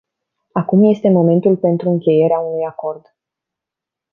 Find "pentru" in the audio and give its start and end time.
1.57-1.89